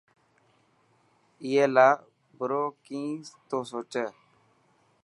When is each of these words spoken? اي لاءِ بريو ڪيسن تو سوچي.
اي 1.43 1.51
لاءِ 1.75 1.95
بريو 2.37 2.65
ڪيسن 2.85 3.31
تو 3.49 3.57
سوچي. 3.71 4.05